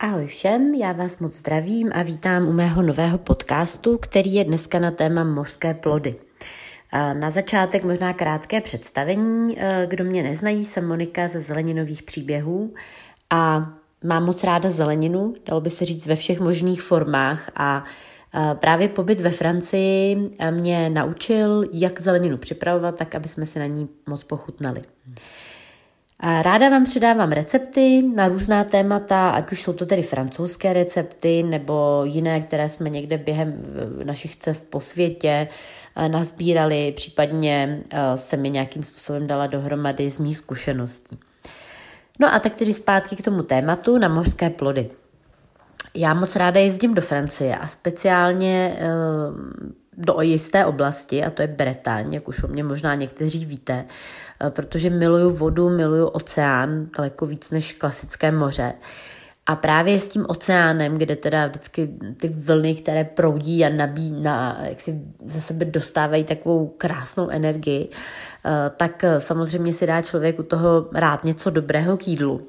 Ahoj 0.00 0.26
všem, 0.26 0.74
já 0.74 0.92
vás 0.92 1.18
moc 1.18 1.34
zdravím 1.34 1.90
a 1.94 2.02
vítám 2.02 2.48
u 2.48 2.52
mého 2.52 2.82
nového 2.82 3.18
podcastu, 3.18 3.98
který 3.98 4.34
je 4.34 4.44
dneska 4.44 4.78
na 4.78 4.90
téma 4.90 5.24
mořské 5.24 5.74
plody. 5.74 6.16
Na 6.92 7.30
začátek 7.30 7.84
možná 7.84 8.12
krátké 8.12 8.60
představení. 8.60 9.56
Kdo 9.86 10.04
mě 10.04 10.22
neznají, 10.22 10.64
jsem 10.64 10.88
Monika 10.88 11.28
ze 11.28 11.40
Zeleninových 11.40 12.02
příběhů 12.02 12.74
a 13.30 13.72
mám 14.04 14.24
moc 14.24 14.44
ráda 14.44 14.70
zeleninu, 14.70 15.34
dalo 15.46 15.60
by 15.60 15.70
se 15.70 15.84
říct 15.84 16.06
ve 16.06 16.16
všech 16.16 16.40
možných 16.40 16.82
formách 16.82 17.50
a 17.56 17.84
Právě 18.54 18.88
pobyt 18.88 19.20
ve 19.20 19.30
Francii 19.30 20.30
mě 20.50 20.90
naučil, 20.90 21.64
jak 21.72 22.00
zeleninu 22.00 22.36
připravovat, 22.36 22.96
tak 22.96 23.14
aby 23.14 23.28
jsme 23.28 23.46
se 23.46 23.58
na 23.58 23.66
ní 23.66 23.88
moc 24.06 24.24
pochutnali. 24.24 24.82
Ráda 26.22 26.68
vám 26.68 26.84
předávám 26.84 27.32
recepty 27.32 28.02
na 28.14 28.28
různá 28.28 28.64
témata, 28.64 29.30
ať 29.30 29.52
už 29.52 29.62
jsou 29.62 29.72
to 29.72 29.86
tedy 29.86 30.02
francouzské 30.02 30.72
recepty 30.72 31.42
nebo 31.42 32.00
jiné, 32.04 32.40
které 32.40 32.68
jsme 32.68 32.90
někde 32.90 33.18
během 33.18 33.62
našich 34.04 34.36
cest 34.36 34.70
po 34.70 34.80
světě 34.80 35.48
eh, 35.96 36.08
nazbírali, 36.08 36.92
případně 36.96 37.82
eh, 37.90 38.16
se 38.16 38.36
mi 38.36 38.50
nějakým 38.50 38.82
způsobem 38.82 39.26
dala 39.26 39.46
dohromady 39.46 40.10
z 40.10 40.18
mých 40.18 40.38
zkušeností. 40.38 41.18
No 42.18 42.34
a 42.34 42.38
tak 42.38 42.56
tedy 42.56 42.74
zpátky 42.74 43.16
k 43.16 43.22
tomu 43.22 43.42
tématu 43.42 43.98
na 43.98 44.08
mořské 44.08 44.50
plody. 44.50 44.90
Já 45.98 46.14
moc 46.14 46.36
ráda 46.36 46.60
jezdím 46.60 46.94
do 46.94 47.02
Francie 47.02 47.56
a 47.56 47.66
speciálně 47.66 48.78
eh, 48.80 48.86
do 49.96 50.20
jisté 50.20 50.66
oblasti, 50.66 51.24
a 51.24 51.30
to 51.30 51.42
je 51.42 51.48
Bretaň, 51.48 52.14
jak 52.14 52.28
už 52.28 52.42
o 52.44 52.48
mě 52.48 52.64
možná 52.64 52.94
někteří 52.94 53.46
víte, 53.46 53.84
eh, 54.40 54.50
protože 54.50 54.90
miluju 54.90 55.30
vodu, 55.30 55.70
miluju 55.70 56.06
oceán 56.06 56.88
daleko 56.96 57.26
víc 57.26 57.50
než 57.50 57.72
klasické 57.72 58.30
moře. 58.32 58.72
A 59.46 59.56
právě 59.56 60.00
s 60.00 60.08
tím 60.08 60.26
oceánem, 60.28 60.98
kde 60.98 61.16
teda 61.16 61.46
vždycky 61.46 61.90
ty 62.16 62.28
vlny, 62.28 62.74
které 62.74 63.04
proudí 63.04 63.64
a 63.64 63.68
nabí, 63.68 64.12
na, 64.12 64.58
jak 64.62 64.80
si 64.80 65.00
ze 65.26 65.40
sebe 65.40 65.64
dostávají 65.64 66.24
takovou 66.24 66.66
krásnou 66.66 67.28
energii, 67.28 67.88
eh, 68.44 68.50
tak 68.76 69.04
samozřejmě 69.18 69.72
si 69.72 69.86
dá 69.86 70.02
člověk 70.02 70.38
u 70.38 70.42
toho 70.42 70.88
rád 70.94 71.24
něco 71.24 71.50
dobrého 71.50 71.96
k 71.96 72.08
jídlu. 72.08 72.48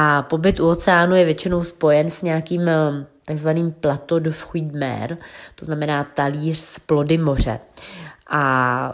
A 0.00 0.22
pobyt 0.22 0.60
u 0.60 0.68
oceánu 0.68 1.16
je 1.16 1.24
většinou 1.24 1.64
spojen 1.64 2.10
s 2.10 2.22
nějakým 2.22 2.68
eh, 2.68 3.06
takzvaným 3.24 3.72
plateau 3.72 4.18
de 4.18 4.30
fruits 4.30 4.72
de 4.72 4.78
mer, 4.78 5.18
to 5.54 5.64
znamená 5.64 6.04
talíř 6.04 6.58
z 6.58 6.78
plody 6.78 7.18
moře. 7.18 7.60
A 8.30 8.92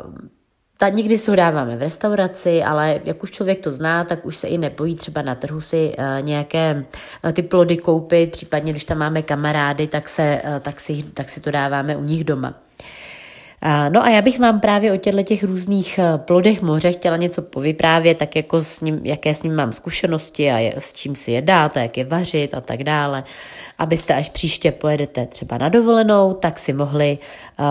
ta 0.78 0.88
někdy 0.88 1.18
si 1.18 1.30
ho 1.30 1.36
dáváme 1.36 1.76
v 1.76 1.82
restauraci, 1.82 2.62
ale 2.62 3.00
jak 3.04 3.22
už 3.22 3.30
člověk 3.30 3.60
to 3.60 3.72
zná, 3.72 4.04
tak 4.04 4.26
už 4.26 4.36
se 4.36 4.48
i 4.48 4.58
nebojí 4.58 4.94
třeba 4.96 5.22
na 5.22 5.34
trhu 5.34 5.60
si 5.60 5.94
uh, 5.98 6.26
nějaké 6.26 6.84
uh, 7.24 7.32
ty 7.32 7.42
plody 7.42 7.76
koupit, 7.76 8.30
případně 8.30 8.72
když 8.72 8.84
tam 8.84 8.98
máme 8.98 9.22
kamarády, 9.22 9.86
tak, 9.86 10.08
se, 10.08 10.40
uh, 10.44 10.58
tak, 10.58 10.80
si, 10.80 11.02
tak 11.02 11.30
si 11.30 11.40
to 11.40 11.50
dáváme 11.50 11.96
u 11.96 12.02
nich 12.02 12.24
doma. 12.24 12.54
No 13.88 14.04
a 14.04 14.08
já 14.08 14.22
bych 14.22 14.40
vám 14.40 14.60
právě 14.60 14.92
o 14.92 14.96
těchto 14.96 15.22
těch 15.22 15.44
různých 15.44 15.98
eh, 15.98 16.18
plodech 16.18 16.62
moře 16.62 16.92
chtěla 16.92 17.16
něco 17.16 17.42
povyprávět, 17.42 18.18
tak 18.18 18.36
jako 18.36 18.62
s 18.62 18.80
ním, 18.80 19.00
jaké 19.04 19.34
s 19.34 19.42
ním 19.42 19.54
mám 19.54 19.72
zkušenosti 19.72 20.50
a 20.50 20.58
je, 20.58 20.74
s 20.78 20.92
čím 20.92 21.14
si 21.14 21.32
je 21.32 21.42
dát 21.42 21.76
a 21.76 21.80
jak 21.80 21.96
je 21.96 22.04
vařit 22.04 22.54
a 22.54 22.60
tak 22.60 22.84
dále, 22.84 23.24
abyste 23.78 24.14
až 24.14 24.28
příště 24.28 24.72
pojedete 24.72 25.26
třeba 25.26 25.58
na 25.58 25.68
dovolenou, 25.68 26.34
tak 26.34 26.58
si 26.58 26.72
mohli 26.72 27.18
uh, 27.58 27.66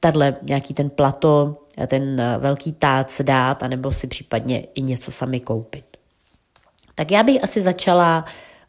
tadle 0.00 0.34
nějaký 0.42 0.74
ten 0.74 0.90
plato, 0.90 1.56
ten 1.86 2.02
uh, 2.02 2.42
velký 2.42 2.72
tác 2.72 3.06
dát, 3.22 3.62
anebo 3.62 3.92
si 3.92 4.06
případně 4.06 4.66
i 4.74 4.82
něco 4.82 5.10
sami 5.10 5.40
koupit. 5.40 5.84
Tak 6.94 7.10
já 7.10 7.22
bych 7.22 7.44
asi 7.44 7.62
začala 7.62 8.24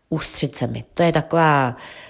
ústřicemi. 0.10 0.84
To 0.94 1.04
je 1.04 1.12
taková 1.12 1.70
uh, 1.70 1.76
Eh, 1.76 2.09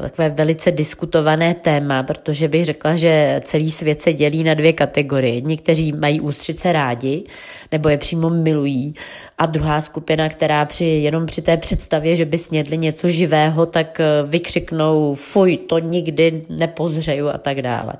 takové 0.00 0.30
velice 0.30 0.70
diskutované 0.70 1.54
téma, 1.54 2.02
protože 2.02 2.48
bych 2.48 2.64
řekla, 2.64 2.96
že 2.96 3.40
celý 3.44 3.70
svět 3.70 4.02
se 4.02 4.12
dělí 4.12 4.44
na 4.44 4.54
dvě 4.54 4.72
kategorie. 4.72 5.34
Jedni, 5.34 5.56
kteří 5.56 5.92
mají 5.92 6.20
ústřice 6.20 6.72
rádi, 6.72 7.24
nebo 7.72 7.88
je 7.88 7.98
přímo 7.98 8.30
milují, 8.30 8.94
a 9.38 9.46
druhá 9.46 9.80
skupina, 9.80 10.28
která 10.28 10.64
při, 10.64 10.84
jenom 10.84 11.26
při 11.26 11.42
té 11.42 11.56
představě, 11.56 12.16
že 12.16 12.24
by 12.24 12.38
snědli 12.38 12.78
něco 12.78 13.08
živého, 13.08 13.66
tak 13.66 14.00
eh, 14.00 14.04
vykřiknou, 14.26 15.14
fuj, 15.14 15.56
to 15.56 15.78
nikdy 15.78 16.42
nepozřeju 16.48 17.28
a 17.28 17.38
tak 17.38 17.62
dále. 17.62 17.92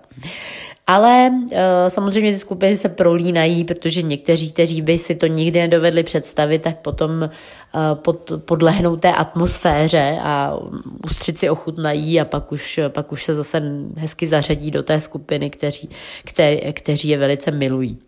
Ale 0.91 1.31
uh, 1.33 1.49
samozřejmě 1.89 2.33
ty 2.33 2.39
skupiny 2.39 2.77
se 2.77 2.89
prolínají, 2.89 3.65
protože 3.65 4.03
někteří, 4.03 4.53
kteří 4.53 4.83
by 4.83 4.99
si 4.99 5.15
to 5.15 5.27
nikdy 5.27 5.61
nedovedli 5.61 6.03
představit, 6.03 6.63
tak 6.63 6.79
potom 6.79 7.11
uh, 7.23 7.81
pod, 7.95 8.33
podlehnou 8.39 8.97
té 8.97 9.13
atmosféře 9.13 10.19
a 10.23 10.59
ústřici 11.07 11.51
ochutnají 11.51 12.21
a 12.21 12.25
pak 12.25 12.53
už, 12.53 12.81
pak 12.89 13.13
už 13.13 13.25
se 13.25 13.35
zase 13.35 13.63
hezky 13.97 14.27
zařadí 14.27 14.71
do 14.71 14.83
té 14.83 15.01
skupiny, 15.01 15.51
kteří, 15.51 15.91
kter, 16.25 16.73
kteří 16.73 17.09
je 17.09 17.19
velice 17.19 17.51
milují. 17.51 17.99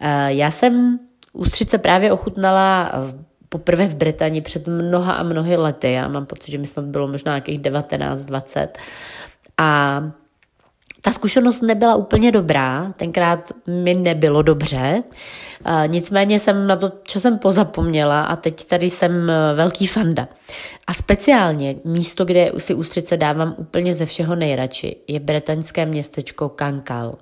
Uh, 0.00 0.26
já 0.26 0.50
jsem 0.50 0.98
ústřice 1.32 1.78
právě 1.78 2.12
ochutnala 2.12 2.92
poprvé 3.48 3.86
v 3.86 3.94
Británii 3.94 4.40
před 4.40 4.66
mnoha 4.66 5.12
a 5.12 5.22
mnohy 5.22 5.56
lety. 5.56 5.92
Já 5.92 6.08
mám 6.08 6.26
pocit, 6.26 6.50
že 6.50 6.58
mi 6.58 6.66
snad 6.66 6.84
bylo 6.84 7.08
možná 7.08 7.32
nějakých 7.32 7.60
19-20. 7.60 8.68
A 9.58 10.02
ta 11.04 11.12
zkušenost 11.12 11.60
nebyla 11.60 11.96
úplně 11.96 12.32
dobrá, 12.32 12.92
tenkrát 12.96 13.52
mi 13.66 13.94
nebylo 13.94 14.42
dobře, 14.42 15.02
nicméně 15.86 16.40
jsem 16.40 16.66
na 16.66 16.76
to 16.76 16.92
časem 17.02 17.38
pozapomněla 17.38 18.22
a 18.22 18.36
teď 18.36 18.64
tady 18.64 18.90
jsem 18.90 19.30
e, 19.30 19.54
velký 19.54 19.86
fanda. 19.86 20.28
A 20.86 20.94
speciálně 20.94 21.76
místo, 21.84 22.24
kde 22.24 22.52
si 22.58 22.74
ústřice 22.74 23.16
dávám 23.16 23.54
úplně 23.58 23.94
ze 23.94 24.06
všeho 24.06 24.34
nejradši, 24.34 24.96
je 25.08 25.20
bretaňské 25.20 25.86
městečko 25.86 26.48
Kankal. 26.48 27.14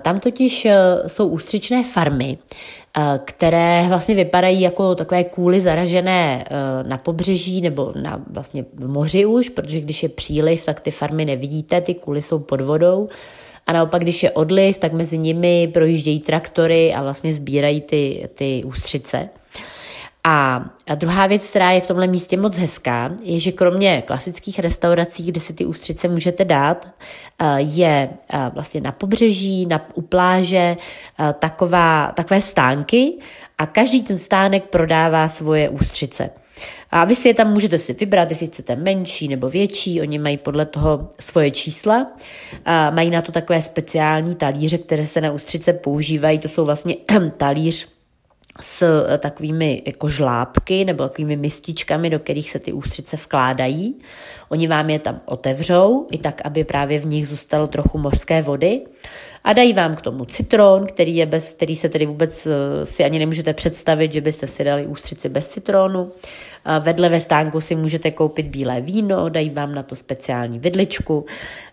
Tam 0.00 0.20
totiž 0.20 0.66
e, 0.66 0.76
jsou 1.06 1.28
ústřičné 1.28 1.84
farmy, 1.84 2.38
e, 2.96 3.20
které 3.24 3.86
vlastně 3.88 4.14
vypadají 4.14 4.60
jako 4.60 4.94
takové 4.94 5.24
kůly 5.24 5.60
zaražené 5.60 6.44
e, 6.44 6.88
na 6.88 6.98
pobřeží 6.98 7.60
nebo 7.60 7.92
na 8.02 8.20
vlastně 8.30 8.64
v 8.74 8.88
moři 8.88 9.26
už, 9.26 9.48
protože 9.48 9.80
když 9.80 10.02
je 10.02 10.08
příliv, 10.08 10.64
tak 10.64 10.80
ty 10.80 10.90
farmy 10.90 11.24
nevidíte, 11.24 11.80
ty 11.80 11.94
kůly 11.94 12.22
jsou 12.22 12.38
pod 12.38 12.60
vodou. 12.60 13.08
A 13.66 13.72
naopak, 13.72 14.02
když 14.02 14.22
je 14.22 14.30
odliv, 14.30 14.78
tak 14.78 14.92
mezi 14.92 15.18
nimi 15.18 15.70
projíždějí 15.74 16.20
traktory 16.20 16.94
a 16.94 17.02
vlastně 17.02 17.32
sbírají 17.32 17.80
ty, 17.80 18.28
ty 18.34 18.62
ústřice. 18.66 19.28
A, 20.24 20.64
a 20.86 20.94
druhá 20.94 21.26
věc, 21.26 21.50
která 21.50 21.70
je 21.70 21.80
v 21.80 21.86
tomhle 21.86 22.06
místě 22.06 22.36
moc 22.36 22.58
hezká, 22.58 23.10
je, 23.24 23.40
že 23.40 23.52
kromě 23.52 24.02
klasických 24.06 24.58
restaurací, 24.58 25.26
kde 25.26 25.40
si 25.40 25.52
ty 25.52 25.66
ústřice 25.66 26.08
můžete 26.08 26.44
dát, 26.44 26.88
eh, 27.38 27.60
je 27.60 28.10
eh, 28.32 28.50
vlastně 28.54 28.80
na 28.80 28.92
pobřeží, 28.92 29.66
na, 29.66 29.86
u 29.94 30.02
pláže 30.02 30.76
eh, 31.20 31.34
taková, 31.38 32.12
takové 32.12 32.40
stánky 32.40 33.12
a 33.58 33.66
každý 33.66 34.02
ten 34.02 34.18
stánek 34.18 34.64
prodává 34.64 35.28
svoje 35.28 35.68
ústřice. 35.68 36.30
A 36.90 37.04
vy 37.04 37.14
si 37.14 37.28
je 37.28 37.34
tam 37.34 37.52
můžete 37.52 37.78
si 37.78 37.92
vybrat, 37.92 38.30
jestli 38.30 38.46
chcete 38.46 38.76
menší 38.76 39.28
nebo 39.28 39.48
větší, 39.48 40.00
oni 40.00 40.18
mají 40.18 40.36
podle 40.36 40.66
toho 40.66 41.08
svoje 41.20 41.50
čísla. 41.50 42.06
A 42.64 42.90
mají 42.90 43.10
na 43.10 43.22
to 43.22 43.32
takové 43.32 43.62
speciální 43.62 44.34
talíře, 44.34 44.78
které 44.78 45.06
se 45.06 45.20
na 45.20 45.32
ústřice 45.32 45.72
používají, 45.72 46.38
to 46.38 46.48
jsou 46.48 46.64
vlastně 46.64 46.96
talíř 47.36 47.97
s 48.60 48.82
eh, 48.82 49.18
takovými 49.18 49.82
jako 49.86 50.08
žlábky 50.08 50.84
nebo 50.84 51.02
takovými 51.02 51.36
mističkami, 51.36 52.10
do 52.10 52.18
kterých 52.18 52.50
se 52.50 52.58
ty 52.58 52.72
ústřice 52.72 53.16
vkládají. 53.16 53.98
Oni 54.48 54.68
vám 54.68 54.90
je 54.90 54.98
tam 54.98 55.20
otevřou, 55.24 56.06
i 56.10 56.18
tak, 56.18 56.40
aby 56.44 56.64
právě 56.64 56.98
v 56.98 57.06
nich 57.06 57.28
zůstalo 57.28 57.66
trochu 57.66 57.98
mořské 57.98 58.42
vody. 58.42 58.80
A 59.44 59.52
dají 59.52 59.72
vám 59.72 59.96
k 59.96 60.00
tomu 60.00 60.24
citron, 60.24 60.86
který, 60.86 61.16
je 61.16 61.26
bez, 61.26 61.54
který 61.54 61.76
se 61.76 61.88
tedy 61.88 62.06
vůbec 62.06 62.46
eh, 62.46 62.86
si 62.86 63.04
ani 63.04 63.18
nemůžete 63.18 63.54
představit, 63.54 64.12
že 64.12 64.20
byste 64.20 64.46
si 64.46 64.64
dali 64.64 64.86
ústřici 64.86 65.28
bez 65.28 65.48
citronu. 65.48 66.10
A 66.64 66.78
vedle 66.78 67.08
ve 67.08 67.20
stánku 67.20 67.60
si 67.60 67.74
můžete 67.74 68.10
koupit 68.10 68.46
bílé 68.46 68.80
víno, 68.80 69.28
dají 69.28 69.50
vám 69.50 69.72
na 69.72 69.82
to 69.82 69.96
speciální 69.96 70.58
vidličku 70.58 71.26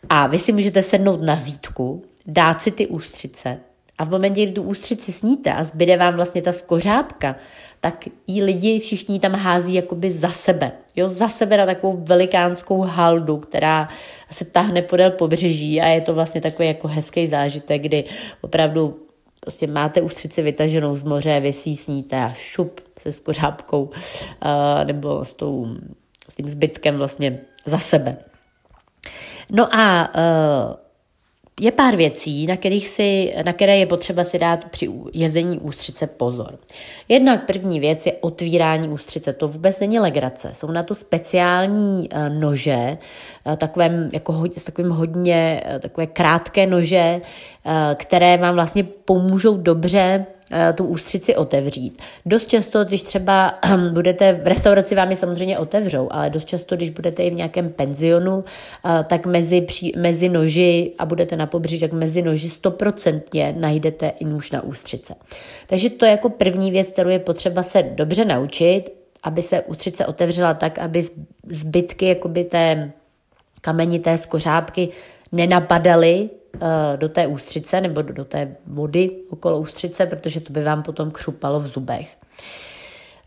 a 0.10 0.28
vy 0.28 0.40
si 0.40 0.54
můžete 0.54 0.82
sednout 0.82 1.22
na 1.22 1.36
zítku, 1.36 2.04
dát 2.28 2.62
si 2.62 2.72
ty 2.72 2.88
ústřice, 2.88 3.58
a 3.98 4.06
v 4.06 4.10
momentě, 4.10 4.44
kdy 4.44 4.52
tu 4.52 4.64
ústřici 4.64 5.12
sníte 5.12 5.54
a 5.54 5.64
zbyde 5.64 5.98
vám 5.98 6.16
vlastně 6.16 6.42
ta 6.42 6.52
skořápka, 6.52 7.36
tak 7.80 8.08
jí 8.28 8.44
lidi 8.44 8.80
všichni 8.80 9.20
tam 9.20 9.34
hází 9.34 9.74
jakoby 9.74 10.12
za 10.12 10.30
sebe. 10.30 10.72
Jo, 10.96 11.10
za 11.10 11.30
sebe 11.30 11.58
na 11.58 11.66
takovou 11.66 12.04
velikánskou 12.04 12.82
haldu, 12.82 13.38
která 13.38 13.90
se 14.32 14.46
tahne 14.46 14.82
podél 14.82 15.12
pobřeží 15.12 15.82
a 15.82 15.88
je 15.88 16.02
to 16.02 16.14
vlastně 16.14 16.42
takový 16.42 16.68
jako 16.68 16.88
hezký 16.88 17.28
zážitek, 17.28 17.82
kdy 17.82 18.04
opravdu 18.42 19.00
prostě 19.40 19.68
máte 19.68 20.02
ústřici 20.02 20.42
vytaženou 20.42 20.96
z 20.96 21.04
moře, 21.04 21.40
vy 21.40 21.54
si 21.54 21.76
sníte 21.76 22.24
a 22.24 22.34
šup 22.34 22.82
se 23.00 23.12
skořápkou 23.12 23.84
uh, 23.84 23.92
nebo 24.84 25.26
s, 25.26 25.34
tou, 25.34 25.68
s 26.30 26.36
tím 26.36 26.48
zbytkem 26.48 26.98
vlastně 26.98 27.40
za 27.66 27.78
sebe. 27.78 28.18
No 29.50 29.76
a 29.76 30.10
uh, 30.16 30.85
je 31.60 31.72
pár 31.72 31.96
věcí, 31.96 32.48
na, 32.48 32.58
kterých 32.58 32.90
si, 32.90 33.34
na 33.46 33.54
které 33.54 33.78
je 33.78 33.86
potřeba 33.86 34.24
si 34.24 34.40
dát 34.40 34.66
při 34.66 34.90
jezení 35.14 35.60
ústřice 35.60 36.08
pozor. 36.08 36.60
Jednak 37.10 37.46
první 37.46 37.80
věc 37.80 38.06
je 38.06 38.14
otvírání 38.14 38.88
ústřice. 38.88 39.34
To 39.34 39.48
vůbec 39.48 39.80
není 39.80 40.00
legrace. 40.00 40.50
Jsou 40.54 40.72
na 40.72 40.84
to 40.84 40.96
speciální 40.96 42.10
uh, 42.10 42.30
nože, 42.30 42.98
uh, 43.46 43.56
takovém, 43.56 44.10
jako, 44.14 44.44
s 44.58 44.64
takovým 44.64 44.92
hodně 44.92 45.64
uh, 45.66 45.80
takové 45.80 46.08
krátké 46.08 46.68
nože, 46.68 47.22
které 47.96 48.38
vám 48.38 48.56
vlastně 48.56 48.84
pomůžou 48.84 49.58
dobře 49.58 50.26
Eh, 50.45 50.45
tu 50.76 50.86
ústřici 50.86 51.36
otevřít. 51.36 52.02
Dost 52.26 52.48
často, 52.48 52.86
když 52.86 53.04
třeba 53.04 53.60
budete 53.94 54.34
v 54.34 54.48
restauraci, 54.48 54.96
vám 54.96 55.10
je 55.10 55.16
samozřejmě 55.16 55.60
otevřou, 55.60 56.08
ale 56.12 56.30
dost 56.30 56.48
často, 56.48 56.76
když 56.76 56.90
budete 56.90 57.24
i 57.24 57.30
v 57.30 57.34
nějakém 57.34 57.70
penzionu, 57.70 58.44
eh, 58.86 59.04
tak 59.04 59.26
mezi, 59.26 59.66
mezi 59.98 60.30
noži 60.30 60.92
a 60.98 61.06
budete 61.06 61.36
na 61.38 61.46
pobřeží, 61.46 61.80
tak 61.80 61.94
mezi 61.94 62.22
noži 62.22 62.50
stoprocentně 62.50 63.56
najdete 63.58 64.14
i 64.20 64.26
nůž 64.26 64.52
na 64.52 64.64
ústřice. 64.64 65.16
Takže 65.68 65.90
to 65.90 66.06
je 66.06 66.12
jako 66.12 66.30
první 66.30 66.72
věc, 66.72 66.88
kterou 66.88 67.10
je 67.10 67.20
potřeba 67.20 67.64
se 67.64 67.84
dobře 67.84 68.26
naučit, 68.26 68.84
aby 69.24 69.42
se 69.42 69.62
ústřice 69.62 70.06
otevřela 70.06 70.54
tak, 70.54 70.80
aby 70.80 71.04
zbytky 71.50 72.06
jakoby 72.06 72.44
té 72.44 72.92
kamenité 73.62 74.18
skořápky 74.18 74.90
nenapadaly 75.32 76.30
Eh, 76.45 76.45
do 76.96 77.10
té 77.10 77.28
ústřice 77.28 77.82
nebo 77.82 78.02
do 78.02 78.26
té 78.26 78.56
vody 78.68 79.12
okolo 79.30 79.60
ústřice, 79.60 80.06
protože 80.06 80.42
to 80.42 80.54
by 80.54 80.64
vám 80.64 80.84
potom 80.84 81.12
křupalo 81.12 81.60
v 81.60 81.68
zubech. 81.68 82.18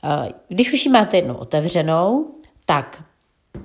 Eh, 0.04 0.32
když 0.48 0.72
už 0.72 0.86
ji 0.86 0.92
máte 0.92 1.16
jednou 1.16 1.34
otevřenou, 1.34 2.34
tak 2.66 3.02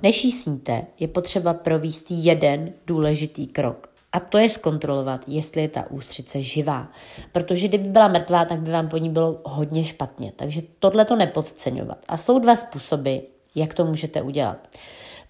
než 0.02 0.24
ji 0.24 0.32
sníte, 0.32 0.82
je 1.00 1.08
potřeba 1.08 1.54
provést 1.54 2.06
jeden 2.10 2.72
důležitý 2.86 3.46
krok. 3.46 3.88
A 4.12 4.20
to 4.20 4.38
je 4.38 4.48
zkontrolovat, 4.48 5.24
jestli 5.26 5.62
je 5.62 5.68
ta 5.68 5.90
ústřice 5.90 6.42
živá. 6.42 6.88
Protože 7.32 7.68
kdyby 7.68 7.88
byla 7.88 8.08
mrtvá, 8.08 8.44
tak 8.44 8.60
by 8.60 8.70
vám 8.70 8.88
po 8.88 8.96
ní 8.96 9.10
bylo 9.10 9.40
hodně 9.44 9.84
špatně. 9.84 10.32
Takže 10.36 10.62
tohle 10.78 11.04
to 11.04 11.16
nepodceňovat. 11.16 11.98
A 12.08 12.16
jsou 12.16 12.38
dva 12.38 12.56
způsoby, 12.56 13.16
jak 13.54 13.74
to 13.74 13.84
můžete 13.84 14.22
udělat. 14.22 14.68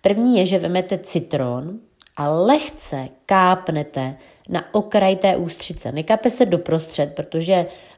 První 0.01 0.39
je, 0.39 0.47
že 0.47 0.59
vemete 0.59 0.99
citron, 0.99 1.79
a 2.17 2.29
lehce 2.29 3.09
kápnete 3.27 4.17
na 4.49 4.75
okraj 4.75 5.17
té 5.17 5.37
ústřice. 5.37 5.93
Nekape 5.93 6.31
se 6.31 6.47
doprostřed, 6.47 7.15
protože 7.15 7.55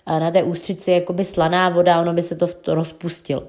eh, 0.07 0.21
na 0.21 0.31
té 0.31 0.43
ústřici 0.43 0.91
je 0.91 0.95
jakoby 0.95 1.25
slaná 1.25 1.69
voda, 1.69 2.01
ono 2.01 2.13
by 2.13 2.23
se 2.23 2.37
to, 2.37 2.47
rozpustilo. 2.75 3.43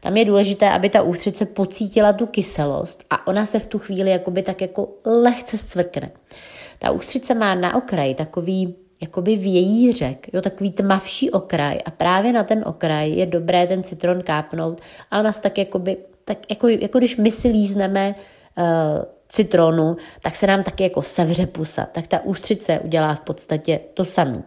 Tam 0.00 0.16
je 0.16 0.24
důležité, 0.24 0.70
aby 0.70 0.88
ta 0.88 1.02
ústřice 1.02 1.46
pocítila 1.46 2.12
tu 2.12 2.26
kyselost 2.26 3.04
a 3.10 3.26
ona 3.26 3.46
se 3.46 3.58
v 3.58 3.66
tu 3.66 3.78
chvíli 3.78 4.10
jakoby 4.10 4.42
tak 4.42 4.60
jako 4.60 4.88
lehce 5.04 5.58
scvrkne. 5.58 6.10
Ta 6.78 6.90
ústřice 6.90 7.34
má 7.34 7.54
na 7.54 7.76
okraji 7.76 8.14
takový 8.14 8.74
jakoby 9.02 9.36
vějířek, 9.36 10.26
jo, 10.32 10.40
takový 10.40 10.70
tmavší 10.70 11.30
okraj 11.30 11.78
a 11.84 11.90
právě 11.90 12.32
na 12.32 12.44
ten 12.44 12.62
okraj 12.66 13.10
je 13.10 13.26
dobré 13.26 13.66
ten 13.66 13.82
citron 13.82 14.22
kápnout 14.22 14.80
a 15.10 15.20
ona 15.20 15.32
se 15.32 15.42
tak 15.42 15.58
jakoby, 15.58 15.96
tak 16.24 16.38
jako, 16.50 16.68
jako 16.68 16.98
když 16.98 17.16
my 17.16 17.30
si 17.30 17.48
lízneme 17.48 18.14
uh, 18.58 18.64
citronu, 19.32 19.96
tak 20.22 20.36
se 20.36 20.46
nám 20.46 20.62
taky 20.62 20.82
jako 20.82 21.02
sevře 21.02 21.46
pusa. 21.46 21.86
Tak 21.92 22.06
ta 22.06 22.24
ústřice 22.24 22.80
udělá 22.80 23.14
v 23.14 23.20
podstatě 23.20 23.80
to 23.94 24.04
samé. 24.04 24.42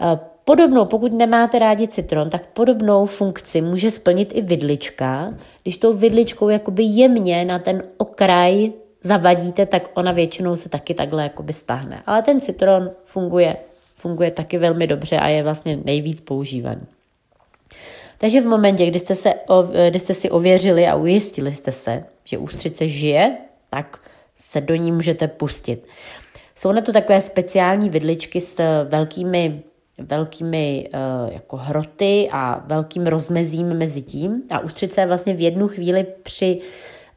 Eh, 0.00 0.18
podobnou, 0.44 0.84
pokud 0.84 1.12
nemáte 1.12 1.58
rádi 1.58 1.88
citron, 1.88 2.30
tak 2.30 2.46
podobnou 2.46 3.06
funkci 3.06 3.60
může 3.60 3.90
splnit 3.90 4.32
i 4.34 4.42
vidlička. 4.42 5.34
Když 5.62 5.76
tou 5.76 5.92
vidličkou 5.92 6.48
jakoby 6.48 6.82
jemně 6.82 7.44
na 7.44 7.58
ten 7.58 7.82
okraj 7.96 8.72
zavadíte, 9.02 9.66
tak 9.66 9.90
ona 9.94 10.12
většinou 10.12 10.56
se 10.56 10.68
taky 10.68 10.94
takhle 10.94 11.22
jakoby 11.22 11.52
stáhne. 11.52 12.02
Ale 12.06 12.22
ten 12.22 12.40
citron 12.40 12.90
funguje, 13.04 13.56
funguje 13.96 14.30
taky 14.30 14.58
velmi 14.58 14.86
dobře 14.86 15.18
a 15.18 15.28
je 15.28 15.42
vlastně 15.42 15.78
nejvíc 15.84 16.20
používaný. 16.20 16.86
Takže 18.18 18.40
v 18.40 18.46
momentě, 18.46 18.86
kdy 18.86 18.98
jste, 18.98 19.14
se, 19.14 19.34
kdy 19.88 20.00
jste 20.00 20.14
si 20.14 20.30
ověřili 20.30 20.86
a 20.86 20.96
ujistili 20.96 21.54
jste 21.54 21.72
se, 21.72 22.04
že 22.24 22.38
ústřice 22.38 22.88
žije, 22.88 23.36
tak 23.70 24.00
se 24.36 24.60
do 24.60 24.74
ní 24.74 24.92
můžete 24.92 25.28
pustit. 25.28 25.88
Jsou 26.56 26.72
na 26.72 26.80
to 26.80 26.92
takové 26.92 27.20
speciální 27.20 27.90
vidličky 27.90 28.40
s 28.40 28.84
velkými 28.84 29.62
velkými 29.98 30.88
uh, 30.94 31.32
jako 31.32 31.56
hroty 31.56 32.28
a 32.32 32.62
velkým 32.66 33.06
rozmezím 33.06 33.66
mezi 33.66 34.02
tím 34.02 34.42
a 34.50 34.58
ústřice 34.58 35.00
je 35.00 35.06
vlastně 35.06 35.34
v 35.34 35.40
jednu 35.40 35.68
chvíli 35.68 36.06
při, 36.22 36.60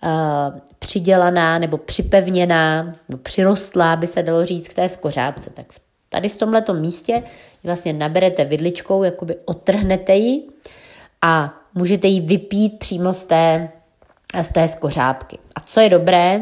uh, 0.04 0.60
přidělaná 0.80 1.60
nebo 1.60 1.78
připevněná, 1.78 2.84
nebo 3.10 3.24
přirostlá, 3.24 3.96
by 3.96 4.08
se 4.08 4.24
dalo 4.24 4.46
říct, 4.46 4.68
k 4.68 4.74
té 4.74 4.90
skořápce. 4.90 5.50
Tak 5.50 5.66
tady 6.10 6.30
v 6.30 6.36
tomto 6.36 6.74
místě 6.74 7.24
vlastně 7.64 7.94
naberete 7.94 8.46
vidličkou, 8.46 9.04
jakoby 9.04 9.36
otrhnete 9.46 10.16
ji 10.16 10.48
a 11.22 11.54
můžete 11.74 12.08
ji 12.08 12.22
vypít 12.22 12.80
přímo 12.80 13.14
z 13.14 13.24
té 13.24 13.70
z 14.42 14.48
té 14.48 14.68
skořápky. 14.68 15.38
A 15.56 15.60
co 15.60 15.80
je 15.80 15.90
dobré, 15.90 16.42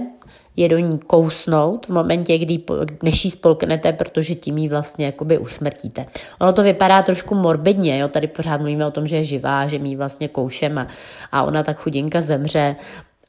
je 0.55 0.69
do 0.69 0.77
ní 0.77 0.99
kousnout 0.99 1.85
v 1.85 1.89
momentě, 1.89 2.37
kdy, 2.37 2.63
než 3.03 3.25
ji 3.25 3.31
spolknete, 3.31 3.93
protože 3.93 4.35
tím 4.35 4.57
ji 4.57 4.69
vlastně 4.69 5.05
jakoby 5.05 5.37
usmrtíte. 5.37 6.05
Ono 6.39 6.53
to 6.53 6.63
vypadá 6.63 7.01
trošku 7.01 7.35
morbidně, 7.35 7.99
jo? 7.99 8.07
tady 8.07 8.27
pořád 8.27 8.57
mluvíme 8.57 8.85
o 8.85 8.91
tom, 8.91 9.07
že 9.07 9.15
je 9.15 9.23
živá, 9.23 9.67
že 9.67 9.79
my 9.79 9.89
ji 9.89 9.95
vlastně 9.95 10.27
koušem 10.27 10.77
a, 10.77 10.87
a 11.31 11.43
ona 11.43 11.63
tak 11.63 11.77
chudinka 11.79 12.21
zemře, 12.21 12.75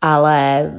ale 0.00 0.70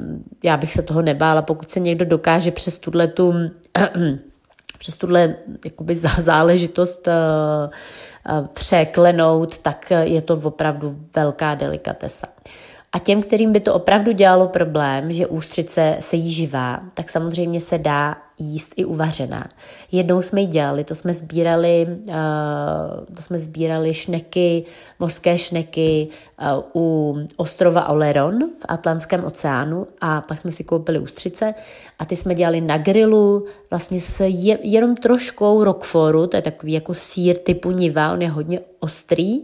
já 0.42 0.56
bych 0.56 0.72
se 0.72 0.82
toho 0.82 1.02
nebála, 1.02 1.42
pokud 1.42 1.70
se 1.70 1.80
někdo 1.80 2.04
dokáže 2.04 2.50
přes 2.50 2.78
tuhle 2.78 3.08
tu 3.08 3.34
přes 4.78 4.96
tuhle 4.96 5.34
jakoby 5.64 5.96
záležitost 6.18 7.08
uh, 7.08 7.12
uh, 8.38 8.46
překlenout, 8.46 9.58
tak 9.58 9.90
je 10.02 10.22
to 10.22 10.40
opravdu 10.42 10.96
velká 11.16 11.54
delikatesa. 11.54 12.26
A 12.94 12.98
těm, 12.98 13.22
kterým 13.22 13.52
by 13.52 13.60
to 13.60 13.74
opravdu 13.74 14.12
dělalo 14.12 14.48
problém, 14.48 15.12
že 15.12 15.26
ústřice 15.26 15.96
se 16.00 16.16
jí 16.16 16.30
živá, 16.30 16.80
tak 16.94 17.10
samozřejmě 17.10 17.60
se 17.60 17.78
dá 17.78 18.16
jíst 18.38 18.72
i 18.76 18.84
uvařená. 18.84 19.48
Jednou 19.92 20.22
jsme 20.22 20.40
ji 20.40 20.46
dělali, 20.46 20.84
to 20.84 20.94
jsme 20.94 21.14
sbírali, 21.14 21.86
uh, 21.88 22.14
to 23.16 23.22
jsme 23.22 23.38
sbírali 23.38 23.94
šneky, 23.94 24.64
mořské 24.98 25.38
šneky 25.38 26.08
uh, 26.74 26.82
u 26.82 27.16
ostrova 27.36 27.88
Oleron 27.88 28.38
v 28.38 28.64
Atlantském 28.68 29.24
oceánu 29.24 29.86
a 30.00 30.20
pak 30.20 30.38
jsme 30.38 30.50
si 30.50 30.64
koupili 30.64 30.98
ústřice 30.98 31.54
a 31.98 32.04
ty 32.04 32.16
jsme 32.16 32.34
dělali 32.34 32.60
na 32.60 32.78
grilu 32.78 33.46
vlastně 33.70 34.00
s 34.00 34.24
je, 34.24 34.58
jenom 34.62 34.96
troškou 34.96 35.64
rockforu, 35.64 36.26
to 36.26 36.36
je 36.36 36.42
takový 36.42 36.72
jako 36.72 36.94
sír 36.94 37.36
typu 37.38 37.70
niva, 37.70 38.12
on 38.12 38.22
je 38.22 38.30
hodně 38.30 38.60
ostrý 38.80 39.40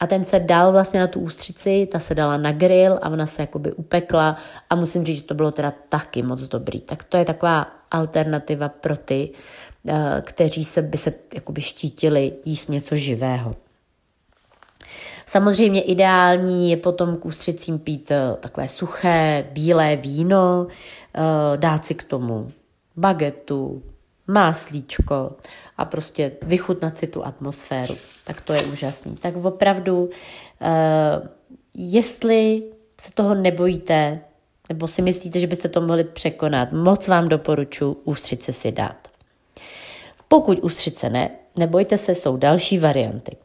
a 0.00 0.06
ten 0.06 0.24
se 0.24 0.40
dal 0.40 0.72
vlastně 0.72 1.00
na 1.00 1.06
tu 1.06 1.20
ústřici, 1.20 1.88
ta 1.92 1.98
se 1.98 2.14
dala 2.14 2.36
na 2.36 2.52
grill 2.52 2.98
a 3.02 3.08
ona 3.08 3.26
se 3.26 3.42
jakoby 3.42 3.72
upekla 3.72 4.36
a 4.70 4.74
musím 4.74 5.04
říct, 5.04 5.16
že 5.16 5.22
to 5.22 5.34
bylo 5.34 5.50
teda 5.50 5.72
taky 5.88 6.22
moc 6.22 6.48
dobrý. 6.48 6.80
Tak 6.80 7.04
to 7.04 7.16
je 7.16 7.24
taková 7.24 7.66
alternativa 7.90 8.68
pro 8.68 8.96
ty, 8.96 9.30
eh, 9.88 10.22
kteří 10.22 10.64
se 10.64 10.82
by 10.82 10.98
se 10.98 11.12
jakoby 11.34 11.60
štítili 11.60 12.32
jíst 12.44 12.68
něco 12.68 12.96
živého. 12.96 13.54
Samozřejmě 15.26 15.82
ideální 15.82 16.70
je 16.70 16.76
potom 16.76 17.16
k 17.16 17.26
ústřicím 17.26 17.78
pít 17.78 18.10
eh, 18.10 18.36
takové 18.40 18.68
suché, 18.68 19.48
bílé 19.52 19.96
víno, 19.96 20.66
eh, 21.14 21.20
dát 21.56 21.84
si 21.84 21.94
k 21.94 22.04
tomu 22.04 22.52
bagetu, 22.96 23.82
máslíčko 24.26 25.36
a 25.80 25.84
prostě 25.84 26.32
vychutnat 26.42 26.98
si 26.98 27.06
tu 27.06 27.26
atmosféru. 27.26 27.96
Tak 28.24 28.40
to 28.40 28.52
je 28.52 28.62
úžasný. 28.62 29.16
Tak 29.16 29.36
opravdu, 29.36 30.04
uh, 30.04 30.10
jestli 31.74 32.62
se 33.00 33.12
toho 33.14 33.34
nebojíte, 33.34 34.20
nebo 34.68 34.88
si 34.88 35.02
myslíte, 35.02 35.40
že 35.40 35.46
byste 35.46 35.68
to 35.68 35.80
mohli 35.80 36.04
překonat, 36.04 36.72
moc 36.72 37.08
vám 37.08 37.28
doporučuji 37.28 37.96
ústřice 38.04 38.52
si 38.52 38.72
dát. 38.72 39.08
Pokud 40.28 40.58
ústřice 40.62 41.10
ne, 41.10 41.30
nebojte 41.56 41.98
se, 41.98 42.14
jsou 42.14 42.36
další 42.36 42.78
varianty. 42.78 43.36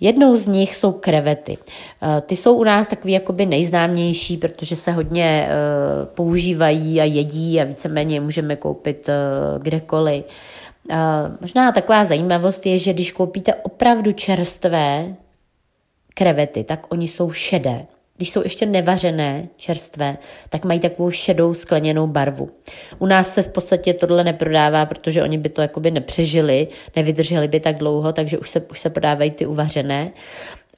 Jednou 0.00 0.36
z 0.36 0.46
nich 0.46 0.76
jsou 0.76 0.92
krevety. 0.92 1.58
Eh, 2.02 2.20
ty 2.20 2.36
jsou 2.36 2.54
u 2.54 2.64
nás 2.64 2.88
takový 2.88 3.12
jakoby 3.12 3.46
nejznámější, 3.46 4.36
protože 4.36 4.76
se 4.76 4.92
hodně 4.92 5.48
eh, 5.48 6.06
používají 6.14 7.00
a 7.00 7.04
jedí 7.04 7.60
a 7.60 7.64
víceméně 7.64 8.20
můžeme 8.20 8.56
koupit 8.56 9.08
eh, 9.08 9.14
kdekoliv. 9.58 10.24
Možná 11.40 11.72
taková 11.72 12.04
zajímavost 12.04 12.66
je, 12.66 12.78
že 12.78 12.92
když 12.92 13.12
koupíte 13.12 13.54
opravdu 13.54 14.12
čerstvé 14.12 15.14
krevety, 16.14 16.64
tak 16.64 16.92
oni 16.92 17.08
jsou 17.08 17.32
šedé. 17.32 17.86
Když 18.16 18.30
jsou 18.30 18.42
ještě 18.42 18.66
nevařené, 18.66 19.48
čerstvé, 19.56 20.16
tak 20.48 20.64
mají 20.64 20.80
takovou 20.80 21.10
šedou 21.10 21.54
skleněnou 21.54 22.06
barvu. 22.06 22.50
U 22.98 23.06
nás 23.06 23.34
se 23.34 23.42
v 23.42 23.48
podstatě 23.48 23.94
tohle 23.94 24.24
neprodává, 24.24 24.86
protože 24.86 25.22
oni 25.22 25.38
by 25.38 25.48
to 25.48 25.62
jakoby 25.62 25.90
nepřežili, 25.90 26.68
nevydrželi 26.96 27.48
by 27.48 27.60
tak 27.60 27.76
dlouho, 27.76 28.12
takže 28.12 28.38
už 28.38 28.50
se, 28.50 28.60
už 28.60 28.80
se 28.80 28.90
prodávají 28.90 29.30
ty 29.30 29.46
uvařené. 29.46 30.10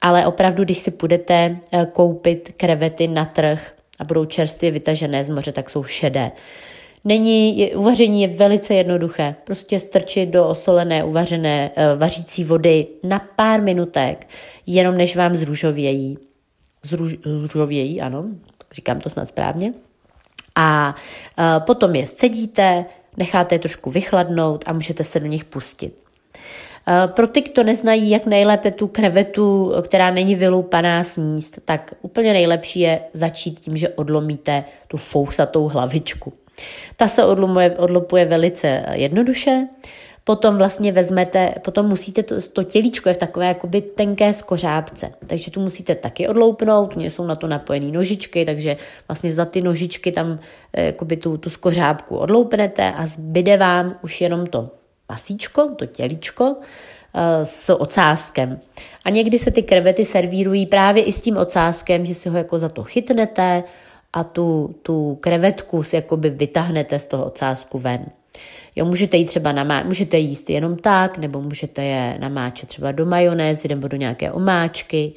Ale 0.00 0.26
opravdu, 0.26 0.64
když 0.64 0.78
si 0.78 0.90
budete 0.90 1.56
eh, 1.72 1.86
koupit 1.92 2.54
krevety 2.56 3.08
na 3.08 3.24
trh 3.24 3.74
a 3.98 4.04
budou 4.04 4.24
čerstvě 4.24 4.70
vytažené 4.70 5.24
z 5.24 5.28
moře, 5.28 5.52
tak 5.52 5.70
jsou 5.70 5.84
šedé. 5.84 6.30
Není, 7.04 7.58
je, 7.58 7.76
uvaření 7.76 8.22
je 8.22 8.28
velice 8.28 8.74
jednoduché. 8.74 9.34
Prostě 9.44 9.80
strčit 9.80 10.28
do 10.28 10.48
osolené, 10.48 11.04
uvařené 11.04 11.70
e, 11.74 11.96
vařící 11.96 12.44
vody 12.44 12.86
na 13.02 13.18
pár 13.36 13.62
minutek, 13.62 14.28
jenom 14.66 14.96
než 14.96 15.16
vám 15.16 15.34
zružovějí. 15.34 16.18
Zruž, 16.82 17.16
zružovějí, 17.24 18.00
ano, 18.00 18.24
říkám 18.72 19.00
to 19.00 19.10
snad 19.10 19.28
správně. 19.28 19.72
A 20.54 20.96
e, 21.38 21.60
potom 21.60 21.94
je 21.94 22.06
scedíte, 22.06 22.84
necháte 23.16 23.54
je 23.54 23.58
trošku 23.58 23.90
vychladnout 23.90 24.64
a 24.66 24.72
můžete 24.72 25.04
se 25.04 25.20
do 25.20 25.26
nich 25.26 25.44
pustit. 25.44 25.94
E, 26.88 27.08
pro 27.08 27.26
ty, 27.26 27.40
kdo 27.40 27.62
neznají, 27.62 28.10
jak 28.10 28.26
nejlépe 28.26 28.70
tu 28.70 28.86
krevetu, 28.86 29.72
která 29.82 30.10
není 30.10 30.34
vyloupaná, 30.34 31.04
sníst, 31.04 31.58
tak 31.64 31.94
úplně 32.02 32.32
nejlepší 32.32 32.80
je 32.80 33.00
začít 33.12 33.60
tím, 33.60 33.76
že 33.76 33.88
odlomíte 33.88 34.64
tu 34.88 34.96
fousatou 34.96 35.68
hlavičku. 35.68 36.32
Ta 36.96 37.08
se 37.08 37.24
odlumuje, 37.24 37.70
odlopuje 37.70 38.24
velice 38.24 38.84
jednoduše, 38.92 39.66
potom 40.24 40.58
vlastně 40.58 40.92
vezmete, 40.92 41.54
potom 41.64 41.86
musíte 41.86 42.22
to, 42.22 42.34
to 42.52 42.62
tělíčko 42.62 43.08
je 43.08 43.14
v 43.14 43.18
takové 43.18 43.46
jakoby 43.46 43.80
tenké 43.80 44.32
skořápce, 44.32 45.12
takže 45.26 45.50
tu 45.50 45.60
musíte 45.60 45.94
taky 45.94 46.28
odloupnout, 46.28 46.96
jsou 46.96 47.26
na 47.26 47.36
to 47.36 47.46
napojené 47.46 47.92
nožičky, 47.92 48.44
takže 48.44 48.76
vlastně 49.08 49.32
za 49.32 49.44
ty 49.44 49.62
nožičky 49.62 50.12
tam 50.12 50.38
eh, 50.72 50.84
jakoby 50.84 51.16
tu, 51.16 51.36
tu 51.36 51.50
skořápku 51.50 52.16
odloupnete 52.16 52.92
a 52.92 53.06
zbyde 53.06 53.56
vám 53.56 53.98
už 54.02 54.20
jenom 54.20 54.46
to 54.46 54.70
pasíčko, 55.06 55.68
to 55.76 55.86
tělíčko, 55.86 56.56
eh, 57.14 57.46
s 57.46 57.72
ocáskem. 57.72 58.60
A 59.04 59.10
někdy 59.10 59.38
se 59.38 59.50
ty 59.50 59.62
krevety 59.62 60.04
servírují 60.04 60.66
právě 60.66 61.02
i 61.02 61.12
s 61.12 61.20
tím 61.20 61.36
ocáskem, 61.36 62.06
že 62.06 62.14
si 62.14 62.28
ho 62.28 62.38
jako 62.38 62.58
za 62.58 62.68
to 62.68 62.84
chytnete 62.84 63.64
a 64.12 64.24
tu, 64.24 64.74
tu 64.82 65.18
krevetku 65.20 65.82
si 65.82 65.96
jakoby 65.96 66.30
vytáhnete 66.30 66.98
z 66.98 67.06
toho 67.06 67.24
ocásku 67.24 67.78
ven. 67.78 68.06
Jo, 68.76 68.84
můžete 68.84 69.16
jí 69.16 69.24
třeba 69.24 69.52
namá- 69.52 69.84
můžete 69.84 70.18
jíst 70.18 70.50
jenom 70.50 70.76
tak, 70.76 71.18
nebo 71.18 71.40
můžete 71.40 71.84
je 71.84 72.16
namáčet 72.20 72.68
třeba 72.68 72.92
do 72.92 73.06
majonézy 73.06 73.68
nebo 73.68 73.88
do 73.88 73.96
nějaké 73.96 74.32
omáčky. 74.32 75.12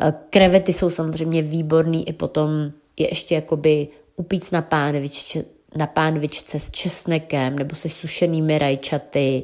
Eh, 0.00 0.12
krevety 0.30 0.72
jsou 0.72 0.90
samozřejmě 0.90 1.42
výborný 1.42 2.08
i 2.08 2.12
potom 2.12 2.50
je 2.96 3.10
ještě 3.10 3.34
jakoby 3.34 3.88
upíc 4.16 4.50
na 4.50 4.62
pánvičce, 4.62 5.44
na 5.76 5.86
pánvičce 5.86 6.60
s 6.60 6.70
česnekem 6.70 7.58
nebo 7.58 7.76
se 7.76 7.88
sušenými 7.88 8.58
rajčaty, 8.58 9.42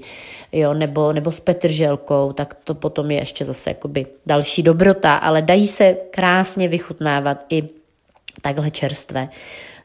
jo, 0.52 0.74
nebo, 0.74 1.12
nebo 1.12 1.32
s 1.32 1.40
petrželkou, 1.40 2.32
tak 2.32 2.54
to 2.64 2.74
potom 2.74 3.10
je 3.10 3.18
ještě 3.18 3.44
zase 3.44 3.70
jakoby 3.70 4.06
další 4.26 4.62
dobrota, 4.62 5.16
ale 5.16 5.42
dají 5.42 5.68
se 5.68 5.96
krásně 6.10 6.68
vychutnávat 6.68 7.44
i 7.48 7.68
takhle 8.40 8.70
čerstvé. 8.70 9.28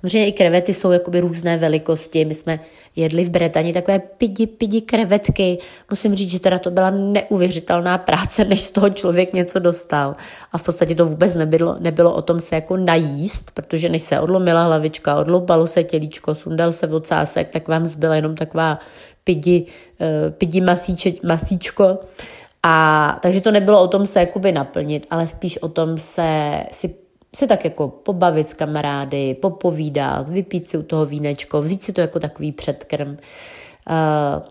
Samozřejmě 0.01 0.27
i 0.27 0.31
krevety 0.31 0.73
jsou 0.73 0.91
jakoby 0.91 1.19
různé 1.19 1.57
velikosti. 1.57 2.25
My 2.25 2.35
jsme 2.35 2.59
jedli 2.95 3.23
v 3.23 3.29
Bretani 3.29 3.73
takové 3.73 3.99
pidi, 3.99 4.47
pidi 4.47 4.81
krevetky. 4.81 5.57
Musím 5.89 6.15
říct, 6.15 6.31
že 6.31 6.39
teda 6.39 6.59
to 6.59 6.71
byla 6.71 6.89
neuvěřitelná 6.89 7.97
práce, 7.97 8.45
než 8.45 8.61
z 8.61 8.71
toho 8.71 8.89
člověk 8.89 9.33
něco 9.33 9.59
dostal. 9.59 10.15
A 10.51 10.57
v 10.57 10.63
podstatě 10.63 10.95
to 10.95 11.05
vůbec 11.05 11.35
nebylo, 11.35 11.75
nebylo 11.79 12.15
o 12.15 12.21
tom 12.21 12.39
se 12.39 12.55
jako 12.55 12.77
najíst, 12.77 13.51
protože 13.51 13.89
než 13.89 14.01
se 14.01 14.19
odlomila 14.19 14.63
hlavička, 14.63 15.19
odloupalo 15.19 15.67
se 15.67 15.83
tělíčko, 15.83 16.35
sundal 16.35 16.71
se 16.71 16.87
ocásek, 16.87 17.49
tak 17.49 17.67
vám 17.67 17.85
zbyla 17.85 18.15
jenom 18.15 18.35
taková 18.35 18.79
pidi, 19.23 19.65
eh, 20.01 20.31
pidi 20.31 20.61
masíče, 20.61 21.11
masíčko. 21.23 21.97
A 22.63 23.19
takže 23.21 23.41
to 23.41 23.51
nebylo 23.51 23.81
o 23.81 23.87
tom 23.87 24.05
se 24.05 24.19
jakoby 24.19 24.51
naplnit, 24.51 25.07
ale 25.09 25.27
spíš 25.27 25.57
o 25.57 25.67
tom 25.67 25.97
se 25.97 26.51
si 26.71 27.08
se 27.35 27.47
tak 27.47 27.65
jako 27.65 27.87
pobavit 27.87 28.49
s 28.49 28.53
kamarády, 28.53 29.33
popovídat, 29.33 30.29
vypít 30.29 30.69
si 30.69 30.77
u 30.77 30.83
toho 30.83 31.05
vínečko, 31.05 31.61
vzít 31.61 31.83
si 31.83 31.93
to 31.93 32.01
jako 32.01 32.19
takový 32.19 32.51
předkrm, 32.51 33.09
uh, 33.09 33.17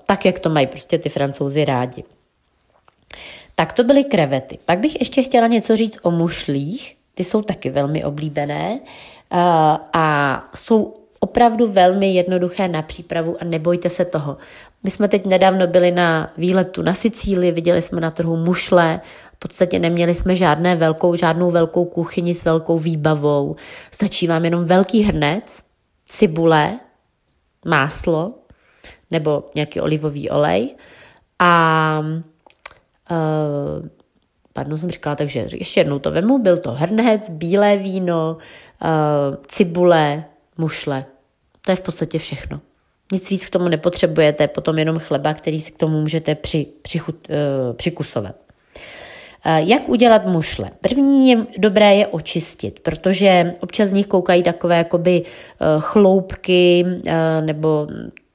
tak, 0.06 0.24
jak 0.24 0.38
to 0.38 0.50
mají 0.50 0.66
prostě 0.66 0.98
ty 0.98 1.08
francouzi 1.08 1.64
rádi. 1.64 2.04
Tak 3.54 3.72
to 3.72 3.84
byly 3.84 4.04
krevety. 4.04 4.58
Pak 4.64 4.78
bych 4.78 5.00
ještě 5.00 5.22
chtěla 5.22 5.46
něco 5.46 5.76
říct 5.76 5.98
o 6.02 6.10
mušlích. 6.10 6.96
Ty 7.14 7.24
jsou 7.24 7.42
taky 7.42 7.70
velmi 7.70 8.04
oblíbené 8.04 8.80
uh, 8.80 9.38
a 9.92 10.44
jsou 10.54 10.97
opravdu 11.20 11.72
velmi 11.72 12.14
jednoduché 12.14 12.68
na 12.68 12.82
přípravu 12.82 13.36
a 13.40 13.44
nebojte 13.44 13.90
se 13.90 14.04
toho. 14.04 14.36
My 14.82 14.90
jsme 14.90 15.08
teď 15.08 15.26
nedávno 15.26 15.66
byli 15.66 15.90
na 15.90 16.32
výletu 16.36 16.82
na 16.82 16.94
Sicílii, 16.94 17.52
viděli 17.52 17.82
jsme 17.82 18.00
na 18.00 18.10
trhu 18.10 18.36
mušle, 18.36 19.00
v 19.34 19.38
podstatě 19.38 19.78
neměli 19.78 20.14
jsme 20.14 20.34
žádné 20.34 20.76
velkou, 20.76 21.14
žádnou 21.14 21.50
velkou 21.50 21.84
kuchyni 21.84 22.34
s 22.34 22.44
velkou 22.44 22.78
výbavou. 22.78 23.56
Stačí 23.90 24.26
vám 24.26 24.44
jenom 24.44 24.64
velký 24.64 25.02
hrnec, 25.02 25.62
cibule, 26.06 26.78
máslo 27.64 28.34
nebo 29.10 29.44
nějaký 29.54 29.80
olivový 29.80 30.30
olej 30.30 30.74
a 31.38 32.02
uh, 33.10 33.88
pardon, 34.52 34.78
jsem 34.78 34.90
říkala, 34.90 35.16
takže 35.16 35.46
ještě 35.52 35.80
jednou 35.80 35.98
to 35.98 36.10
vemu, 36.10 36.38
byl 36.38 36.56
to 36.56 36.70
hrnec, 36.70 37.30
bílé 37.30 37.76
víno, 37.76 38.36
uh, 38.84 39.36
cibule, 39.46 40.24
mušle. 40.58 41.04
To 41.64 41.72
je 41.72 41.76
v 41.76 41.80
podstatě 41.80 42.18
všechno. 42.18 42.60
Nic 43.12 43.30
víc 43.30 43.46
k 43.46 43.50
tomu 43.50 43.68
nepotřebujete, 43.68 44.48
potom 44.48 44.78
jenom 44.78 44.98
chleba, 44.98 45.34
který 45.34 45.60
si 45.60 45.72
k 45.72 45.76
tomu 45.76 46.00
můžete 46.00 46.34
při, 46.34 46.66
přichut, 46.82 47.28
uh, 47.28 47.76
přikusovat. 47.76 48.34
Uh, 49.46 49.68
jak 49.68 49.88
udělat 49.88 50.26
mušle? 50.26 50.70
První 50.80 51.30
je 51.30 51.46
dobré 51.58 51.94
je 51.94 52.06
očistit, 52.06 52.80
protože 52.80 53.54
občas 53.60 53.88
z 53.88 53.92
nich 53.92 54.06
koukají 54.06 54.42
takové 54.42 54.76
jakoby 54.76 55.22
uh, 55.22 55.82
chloupky 55.82 56.84
nebo 57.40 57.86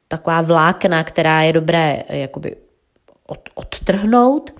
taková 0.07 0.41
vlákna, 0.41 1.03
která 1.03 1.41
je 1.41 1.53
dobré 1.53 2.03
jakoby 2.09 2.55
od, 3.27 3.39
odtrhnout. 3.53 4.53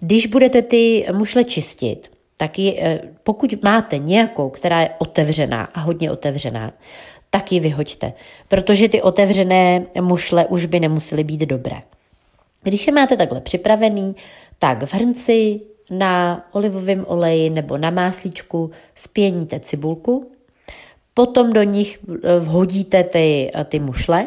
Když 0.00 0.26
budete 0.26 0.62
ty 0.62 1.06
mušle 1.12 1.44
čistit, 1.44 2.11
tak 2.42 2.58
je, 2.58 3.02
pokud 3.22 3.62
máte 3.62 3.98
nějakou, 3.98 4.50
která 4.50 4.80
je 4.80 4.90
otevřená 4.98 5.64
a 5.64 5.80
hodně 5.80 6.10
otevřená, 6.10 6.72
tak 7.30 7.52
ji 7.52 7.60
vyhoďte, 7.60 8.12
protože 8.48 8.88
ty 8.88 9.02
otevřené 9.02 9.86
mušle 10.00 10.46
už 10.46 10.66
by 10.66 10.80
nemusely 10.80 11.24
být 11.24 11.40
dobré. 11.40 11.82
Když 12.62 12.86
je 12.86 12.92
máte 12.92 13.16
takhle 13.16 13.40
připravený, 13.40 14.16
tak 14.58 14.82
v 14.82 14.94
hrnci 14.94 15.60
na 15.90 16.44
olivovém 16.52 17.04
oleji 17.08 17.50
nebo 17.50 17.78
na 17.78 17.90
máslíčku 17.90 18.70
spěníte 18.94 19.60
cibulku, 19.60 20.30
potom 21.14 21.52
do 21.52 21.62
nich 21.62 21.98
eh, 22.24 22.38
vhodíte 22.40 23.04
ty, 23.04 23.50
eh, 23.54 23.64
ty 23.64 23.78
mušle 23.78 24.26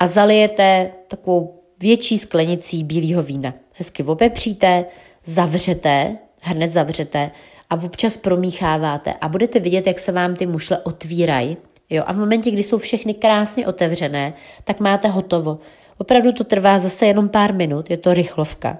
a 0.00 0.06
zalijete 0.06 0.90
takovou 1.08 1.60
větší 1.80 2.18
sklenicí 2.18 2.84
bílého 2.84 3.22
vína. 3.22 3.54
Hezky 3.72 4.02
opepříte, 4.02 4.84
zavřete, 5.24 6.16
hned 6.44 6.68
zavřete 6.68 7.30
a 7.70 7.74
občas 7.74 8.16
promícháváte 8.16 9.14
a 9.20 9.28
budete 9.28 9.60
vidět, 9.60 9.86
jak 9.86 9.98
se 9.98 10.12
vám 10.12 10.36
ty 10.36 10.46
mušle 10.46 10.78
otvírají 10.78 11.56
Jo? 11.90 12.02
A 12.06 12.12
v 12.12 12.16
momentě, 12.16 12.50
kdy 12.50 12.62
jsou 12.62 12.78
všechny 12.78 13.14
krásně 13.14 13.66
otevřené, 13.66 14.34
tak 14.64 14.80
máte 14.80 15.08
hotovo. 15.08 15.58
Opravdu 15.98 16.32
to 16.32 16.44
trvá 16.44 16.78
zase 16.78 17.06
jenom 17.06 17.28
pár 17.28 17.54
minut, 17.54 17.90
je 17.90 17.96
to 17.96 18.14
rychlovka. 18.14 18.78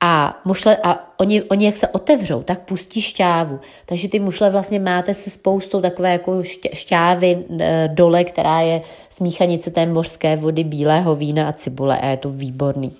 A, 0.00 0.40
mušle, 0.44 0.76
a 0.76 1.14
oni, 1.18 1.42
oni, 1.42 1.66
jak 1.66 1.76
se 1.76 1.88
otevřou, 1.88 2.42
tak 2.42 2.60
pustí 2.60 3.00
šťávu. 3.00 3.60
Takže 3.86 4.08
ty 4.08 4.20
mušle 4.20 4.50
vlastně 4.50 4.80
máte 4.80 5.14
se 5.14 5.30
spoustou 5.30 5.80
takové 5.80 6.12
jako 6.12 6.42
šťávy 6.72 7.44
e, 7.60 7.88
dole, 7.94 8.24
která 8.24 8.60
je 8.60 8.82
smíchanice 9.10 9.70
té 9.70 9.86
mořské 9.86 10.36
vody, 10.36 10.64
bílého 10.64 11.16
vína 11.16 11.48
a 11.48 11.52
cibule 11.52 11.98
a 11.98 12.06
je 12.06 12.16
to 12.16 12.30
výborný. 12.30 12.92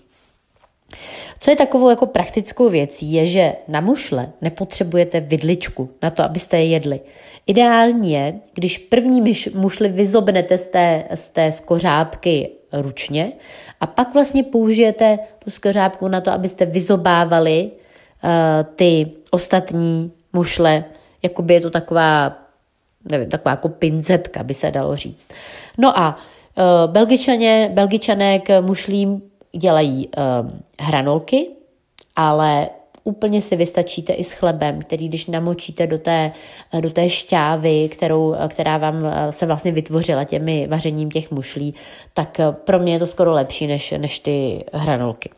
Co 1.40 1.50
je 1.50 1.57
takovou 1.57 1.90
jako 1.90 2.07
praktickou 2.07 2.68
věcí, 2.68 3.12
je, 3.12 3.26
že 3.26 3.52
na 3.68 3.80
mušle 3.80 4.33
nepotřebujete 4.40 5.21
vidličku 5.21 5.90
na 6.02 6.11
to, 6.11 6.23
abyste 6.23 6.57
je 6.57 6.66
jedli. 6.66 7.00
Ideální 7.47 8.12
je, 8.12 8.35
když 8.54 8.78
první 8.78 9.35
mušli 9.54 9.88
vyzobnete 9.88 10.59
z 10.59 10.66
té, 10.66 11.04
z 11.14 11.28
té 11.28 11.52
skořápky 11.52 12.50
ručně 12.73 13.33
a 13.80 13.87
pak 13.87 14.14
vlastně 14.14 14.42
použijete 14.42 15.18
tu 15.38 15.50
skořápku 15.50 16.09
na 16.09 16.21
to, 16.21 16.30
abyste 16.30 16.66
vyzobávali 16.66 17.71
uh, 17.71 18.30
ty 18.76 19.11
ostatní 19.30 20.12
mušle, 20.33 20.85
jakoby 21.23 21.54
je 21.54 21.61
to 21.61 21.71
taková, 21.71 22.38
nevím, 23.11 23.28
taková 23.28 23.50
jako 23.50 23.68
pinzetka, 23.68 24.42
by 24.42 24.54
se 24.54 24.71
dalo 24.71 24.97
říct. 24.97 25.28
No 25.78 25.99
a 25.99 26.16
uh, 26.57 26.92
belgičané, 26.92 27.68
belgičané 27.68 28.38
k 28.38 28.61
mušlím 28.61 29.23
dělají 29.52 30.09
uh, 30.09 30.50
hranolky, 30.81 31.47
ale 32.17 32.69
úplně 33.09 33.43
si 33.43 33.57
vystačíte 33.57 34.12
i 34.12 34.25
s 34.25 34.33
chlebem, 34.33 34.81
který 34.81 35.09
když 35.09 35.26
namočíte 35.26 35.87
do 35.87 35.99
té, 35.99 36.33
do 36.81 36.90
té 36.90 37.09
šťávy, 37.09 37.88
kterou, 37.88 38.35
která 38.49 38.78
vám 38.78 39.07
eh, 39.07 39.33
se 39.33 39.47
vlastně 39.47 39.73
vytvořila 39.73 40.25
těmi 40.25 40.67
vařením 40.67 41.11
těch 41.11 41.31
mušlí, 41.31 41.75
tak 42.14 42.40
eh, 42.40 42.52
pro 42.52 42.78
mě 42.78 42.93
je 42.93 42.99
to 42.99 43.07
skoro 43.07 43.33
lepší 43.33 43.67
než, 43.67 43.95
než 43.97 44.19
ty 44.19 44.64
hranolky. 44.73 45.31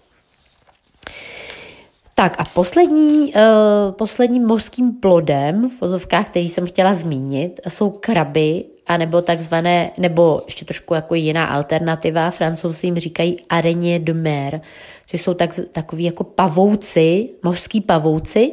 Tak 2.14 2.34
a 2.38 2.44
poslední, 2.44 3.32
uh, 3.34 3.92
posledním 3.92 4.46
mořským 4.46 4.92
plodem 4.92 5.70
v 5.70 5.80
vozovkách, 5.80 6.28
který 6.28 6.48
jsem 6.48 6.66
chtěla 6.66 6.94
zmínit, 6.94 7.60
jsou 7.68 7.90
kraby 7.90 8.64
a 8.90 8.96
nebo 8.96 9.22
takzvané, 9.22 9.90
nebo 9.98 10.40
ještě 10.46 10.64
trošku 10.64 10.94
jako 10.94 11.14
jiná 11.14 11.44
alternativa, 11.44 12.30
francouzi 12.30 12.86
jim 12.86 12.98
říkají 12.98 13.36
araignée 13.48 13.98
de 13.98 14.14
mer, 14.14 14.60
což 15.06 15.22
jsou 15.22 15.34
tak, 15.34 15.50
takový 15.72 16.04
jako 16.04 16.24
pavouci, 16.24 17.28
mořský 17.42 17.80
pavouci. 17.80 18.52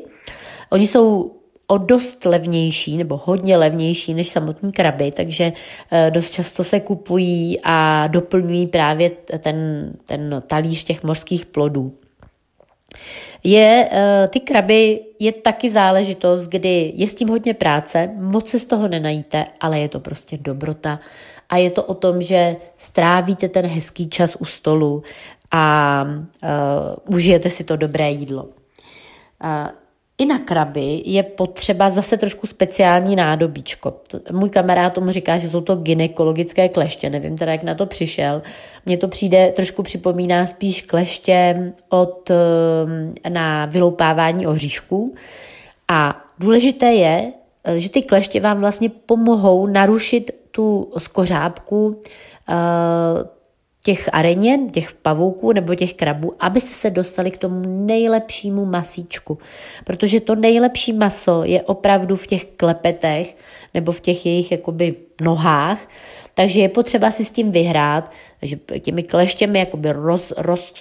Oni 0.70 0.88
jsou 0.88 1.32
o 1.67 1.77
dost 1.77 2.25
levnější 2.25 2.98
nebo 2.98 3.22
hodně 3.25 3.58
levnější 3.58 4.13
než 4.13 4.29
samotní 4.29 4.72
kraby, 4.72 5.12
takže 5.12 5.53
eh, 5.91 6.12
dost 6.12 6.32
často 6.32 6.63
se 6.63 6.79
kupují 6.79 7.60
a 7.63 8.08
doplňují 8.08 8.67
právě 8.67 9.10
ten, 9.39 9.91
ten 10.06 10.44
talíř 10.48 10.84
těch 10.84 11.03
mořských 11.03 11.46
plodů. 11.46 11.94
Je, 13.44 13.89
eh, 13.92 14.27
ty 14.27 14.39
kraby 14.39 15.00
je 15.20 15.32
taky 15.32 15.70
záležitost, 15.70 16.48
kdy 16.48 16.94
je 16.96 17.08
s 17.08 17.16
tím 17.16 17.30
hodně 17.30 17.54
práce, 17.54 18.10
moc 18.16 18.50
se 18.50 18.60
z 18.60 18.66
toho 18.66 18.88
nenajíte, 18.88 19.46
ale 19.60 19.80
je 19.80 19.89
to 19.89 20.00
prostě 20.00 20.38
dobrota 20.38 21.00
a 21.50 21.58
je 21.58 21.72
to 21.72 21.84
o 21.84 21.94
tom, 21.94 22.22
že 22.22 22.56
strávíte 22.77 23.50
ten 23.50 23.66
hezký 23.66 24.10
čas 24.10 24.36
u 24.39 24.46
stolu 24.46 25.04
a 25.51 26.04
uh, 26.08 27.16
užijete 27.16 27.50
si 27.50 27.63
to 27.63 27.75
dobré 27.75 28.12
jídlo. 28.12 28.44
Uh, 28.44 29.68
i 30.17 30.25
na 30.25 30.39
kraby 30.39 31.01
je 31.05 31.24
potřeba 31.24 31.89
zase 31.89 32.17
trošku 32.17 32.47
speciální 32.47 33.15
nádobíčko. 33.15 33.93
Můj 34.31 34.50
kamarád 34.50 34.93
tomu 34.93 35.12
říká, 35.12 35.38
že 35.38 35.50
jsou 35.50 35.62
to 35.62 35.75
gynekologické 35.75 36.69
kleště, 36.69 37.09
nevím 37.09 37.38
teda, 37.38 37.51
jak 37.51 37.63
na 37.63 37.75
to 37.75 37.86
přišel. 37.86 38.41
Mně 38.86 38.97
to 38.97 39.07
přijde, 39.07 39.51
trošku 39.55 39.83
připomíná 39.83 40.47
spíš 40.47 40.81
kleště 40.81 41.74
od, 41.89 42.31
eh, 42.31 43.29
na 43.29 43.65
vyloupávání 43.65 44.47
oříšků. 44.47 45.15
A 45.88 46.25
důležité 46.39 46.86
je, 46.86 47.33
eh, 47.63 47.79
že 47.79 47.89
ty 47.89 48.01
kleště 48.01 48.41
vám 48.41 48.59
vlastně 48.59 48.89
pomohou 48.89 49.67
narušit 49.67 50.31
tu 50.51 50.91
skořápku 50.97 52.01
eh, 52.50 53.37
těch 53.88 54.10
areně, 54.13 54.60
těch 54.72 54.94
pavouků 54.94 55.51
nebo 55.51 55.75
těch 55.75 55.94
krabů, 55.94 56.36
aby 56.39 56.62
se 56.62 56.74
se 56.74 56.89
dostali 56.89 57.32
k 57.32 57.38
tomu 57.38 57.86
nejlepšímu 57.86 58.65
masíčku. 58.65 59.38
Protože 59.84 60.20
to 60.20 60.36
nejlepší 60.36 60.94
maso 60.94 61.44
je 61.44 61.62
opravdu 61.62 62.15
v 62.15 62.27
těch 62.27 62.46
klepetech 62.46 63.38
nebo 63.74 63.91
v 63.91 64.00
těch 64.00 64.25
jejich 64.25 64.51
jakoby 64.51 64.96
nohách, 65.22 65.79
takže 66.34 66.60
je 66.60 66.70
potřeba 66.70 67.12
si 67.12 67.25
s 67.25 67.32
tím 67.32 67.51
vyhrát, 67.51 68.12
že 68.41 68.60
těmi 68.79 69.03
kleštěmi 69.03 69.60
jakoby 69.60 69.91
roz, 69.91 70.34
roz, 70.38 70.74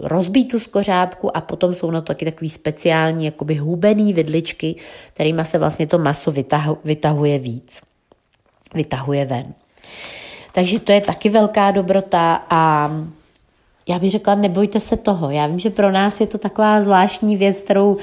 rozbít 0.00 0.48
tu 0.48 0.60
skořápku 0.60 1.36
a 1.36 1.40
potom 1.40 1.74
jsou 1.74 1.90
na 1.90 2.00
to 2.00 2.06
taky 2.06 2.24
takový 2.24 2.50
speciální 2.50 3.24
jakoby 3.24 3.54
hubený 3.54 4.12
vidličky, 4.12 4.76
kterými 5.14 5.44
se 5.44 5.58
vlastně 5.58 5.86
to 5.86 5.98
maso 5.98 6.32
vytahuje 6.84 7.38
víc. 7.38 7.80
Vytahuje 8.74 9.24
ven. 9.24 9.63
Takže 10.54 10.80
to 10.80 10.92
je 10.92 11.00
taky 11.00 11.28
velká 11.28 11.70
dobrota 11.70 12.42
a 12.50 12.90
já 13.88 13.98
bych 13.98 14.10
řekla, 14.10 14.34
nebojte 14.34 14.80
se 14.80 14.96
toho. 14.96 15.30
Já 15.30 15.46
vím, 15.46 15.58
že 15.58 15.70
pro 15.70 15.90
nás 15.92 16.20
je 16.20 16.26
to 16.26 16.38
taková 16.38 16.80
zvláštní 16.80 17.36
věc, 17.36 17.62
kterou 17.62 17.92
uh, 17.92 18.00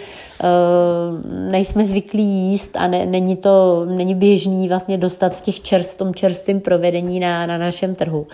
nejsme 1.51 1.86
zvyklí 1.86 2.24
jíst 2.24 2.75
a 2.75 2.88
ne, 2.88 3.05
není 3.05 3.36
to 3.38 3.86
není 3.86 4.15
běžný 4.15 4.67
vlastně 4.67 4.98
dostat 4.98 5.36
v 5.36 5.41
těch 5.41 5.62
čerst, 5.62 5.96
tom 5.96 6.15
čerstvém 6.15 6.60
provedení 6.60 7.20
na, 7.20 7.46
na 7.46 7.58
našem 7.58 7.96
trhu. 7.96 8.27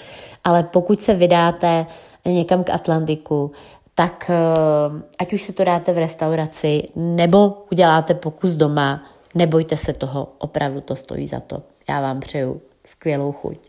Ale 0.43 0.63
pokud 0.63 1.01
se 1.01 1.13
vydáte 1.13 1.85
někam 2.25 2.63
k 2.63 2.69
Atlantiku, 2.69 3.51
tak 3.95 4.31
uh, 4.93 5.01
ať 5.19 5.33
už 5.33 5.41
se 5.41 5.53
to 5.53 5.63
dáte 5.63 5.93
v 5.93 5.97
restauraci, 5.97 6.83
nebo 6.95 7.57
uděláte 7.71 8.13
pokus 8.13 8.55
doma, 8.55 9.03
nebojte 9.35 9.77
se 9.77 9.93
toho, 9.93 10.27
opravdu 10.37 10.81
to 10.81 10.95
stojí 10.95 11.27
za 11.27 11.39
to. 11.39 11.61
Já 11.89 12.01
vám 12.01 12.19
přeju 12.19 12.61
skvělou 12.85 13.31
chuť. 13.31 13.66